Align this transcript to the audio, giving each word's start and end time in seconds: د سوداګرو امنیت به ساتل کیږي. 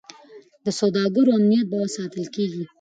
د 0.65 0.67
سوداګرو 0.79 1.35
امنیت 1.37 1.65
به 1.71 1.79
ساتل 1.95 2.25
کیږي. 2.35 2.63